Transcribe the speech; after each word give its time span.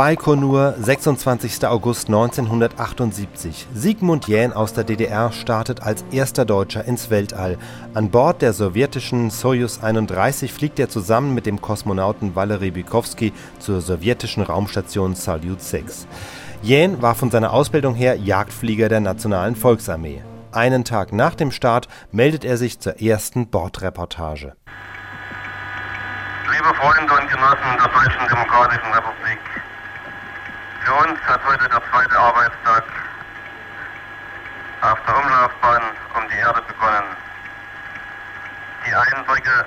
Baikonur, 0.00 0.76
26. 0.80 1.66
August 1.66 2.08
1978. 2.08 3.66
Sigmund 3.74 4.28
Jähn 4.28 4.54
aus 4.54 4.72
der 4.72 4.84
DDR 4.84 5.30
startet 5.30 5.82
als 5.82 6.06
erster 6.10 6.46
Deutscher 6.46 6.86
ins 6.86 7.10
Weltall. 7.10 7.58
An 7.92 8.10
Bord 8.10 8.40
der 8.40 8.54
sowjetischen 8.54 9.28
Soyuz 9.28 9.82
31 9.82 10.54
fliegt 10.54 10.78
er 10.78 10.88
zusammen 10.88 11.34
mit 11.34 11.44
dem 11.44 11.60
Kosmonauten 11.60 12.34
Valery 12.34 12.70
Bykowski 12.70 13.34
zur 13.58 13.82
sowjetischen 13.82 14.42
Raumstation 14.42 15.14
Salyut 15.14 15.60
6. 15.60 16.06
Jähn 16.62 17.02
war 17.02 17.14
von 17.14 17.30
seiner 17.30 17.52
Ausbildung 17.52 17.94
her 17.94 18.16
Jagdflieger 18.16 18.88
der 18.88 19.00
Nationalen 19.00 19.54
Volksarmee. 19.54 20.22
Einen 20.50 20.86
Tag 20.86 21.12
nach 21.12 21.34
dem 21.34 21.50
Start 21.50 21.88
meldet 22.10 22.46
er 22.46 22.56
sich 22.56 22.80
zur 22.80 23.02
ersten 23.02 23.50
Bordreportage. 23.50 24.54
Liebe 26.50 26.74
Freunde 26.74 27.12
und 27.12 27.30
Genossen 27.30 27.76
der 27.76 27.88
Deutschen 27.88 28.28
Demokratischen 28.30 28.92
Republik, 28.94 29.59
für 30.84 30.94
uns 30.94 31.20
hat 31.22 31.40
heute 31.44 31.68
der 31.68 31.82
zweite 31.90 32.18
Arbeitstag 32.18 32.84
auf 34.80 34.98
der 35.06 35.16
Umlaufbahn 35.16 35.82
um 36.14 36.28
die 36.28 36.36
Erde 36.36 36.62
begonnen. 36.62 37.16
Die 38.86 38.94
Eindrücke, 38.94 39.66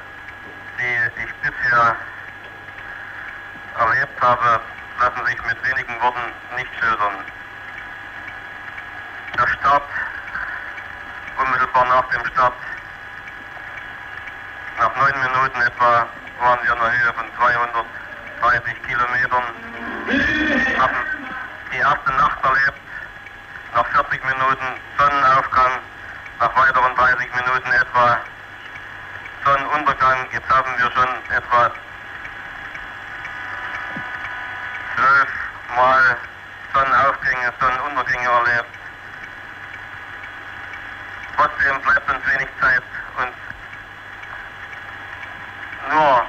die 0.79 1.21
ich 1.23 1.33
bisher 1.35 1.95
erlebt 3.79 4.21
habe, 4.21 4.59
lassen 4.99 5.25
sich 5.25 5.41
mit 5.43 5.63
wenigen 5.69 6.01
Worten 6.01 6.33
nicht 6.55 6.71
schildern. 6.79 7.13
Der 9.37 9.47
Start, 9.47 9.83
unmittelbar 11.37 11.85
nach 11.85 12.09
dem 12.09 12.25
Start, 12.25 12.53
nach 14.79 14.95
neun 14.95 15.21
Minuten 15.21 15.61
etwa, 15.61 16.07
waren 16.39 16.59
wir 16.63 16.73
in 16.73 16.79
der 16.79 16.91
Höhe 16.91 17.13
von 17.13 17.25
230 17.37 18.83
Kilometern, 18.83 19.43
haben 20.09 20.95
die 21.71 21.77
erste 21.77 22.11
Nacht 22.13 22.43
erlebt, 22.43 22.81
nach 23.73 23.85
40 23.87 24.23
Minuten 24.25 24.65
Sonnenaufgang, 24.97 25.79
nach 26.39 26.55
weiteren 26.55 26.95
30 26.95 27.29
Minuten 27.35 27.71
etwa 27.71 28.19
Sonnenuntergang. 29.45 30.27
Jetzt 30.31 30.49
haben 30.49 30.71
wir 30.77 30.91
schon 30.91 31.07
etwa 31.35 31.71
zwölf 34.95 35.29
Mal 35.75 36.17
Sonnenaufgänge, 36.73 37.53
Sonnenuntergänge 37.59 38.27
erlebt. 38.29 38.69
Trotzdem 41.37 41.81
bleibt 41.81 42.09
uns 42.09 42.27
wenig 42.27 42.49
Zeit, 42.61 42.83
uns 43.17 43.35
nur 45.89 46.25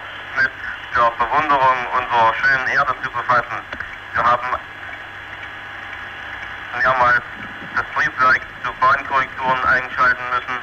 Erde 2.84 3.00
zu 3.02 3.10
befassen. 3.10 3.58
Wir 4.12 4.22
haben 4.22 4.46
mehrmals 6.76 7.22
das 7.76 7.84
Triebwerk 7.94 8.40
zu 8.62 8.72
Bahnkorrekturen 8.74 9.64
einschalten 9.64 10.22
müssen, 10.30 10.58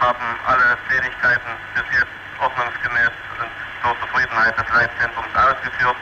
haben 0.00 0.24
alle 0.46 0.78
Tätigkeiten 0.88 1.52
bis 1.74 1.84
jetzt 1.92 2.14
ordnungsgemäß 2.40 3.12
und 3.40 3.50
zur 3.82 4.00
Zufriedenheit 4.00 4.56
des 4.58 4.68
Leitzentrums 4.72 5.34
ausgeführt, 5.34 5.96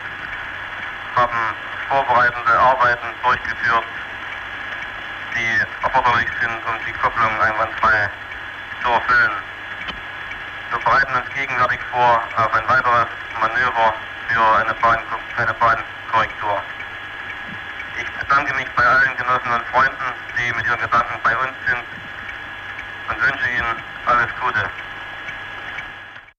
haben 1.17 1.55
vorbereitende 1.89 2.61
Arbeiten 2.61 3.09
durchgeführt, 3.25 3.85
die 5.35 5.61
erforderlich 5.83 6.31
sind, 6.41 6.61
um 6.71 6.79
die 6.87 6.93
Kopplung 6.93 7.41
einwandfrei 7.41 8.11
zu 8.83 8.91
erfüllen. 8.91 9.33
Wir 10.71 10.79
bereiten 10.79 11.15
uns 11.17 11.35
gegenwärtig 11.35 11.81
vor 11.91 12.23
auf 12.37 12.55
ein 12.55 12.69
weiteres 12.69 13.09
Manöver 13.41 13.95
für 14.29 14.57
eine, 14.57 14.75
Bahn, 14.75 14.99
eine 15.37 15.55
Bahnkorrektur. 15.55 16.63
Ich 17.99 18.11
bedanke 18.21 18.55
mich 18.55 18.69
bei 18.77 18.85
allen 18.85 19.17
Genossen 19.17 19.53
und 19.53 19.67
Freunden, 19.69 20.13
die 20.39 20.53
mit 20.53 20.67
ihren 20.67 20.81
Gedanken 20.81 21.21
bei 21.23 21.37
uns 21.37 21.53
sind 21.67 21.85
und 23.09 23.23
wünsche 23.23 23.49
Ihnen 23.51 23.77
alles 24.07 24.29
Gute. 24.41 24.86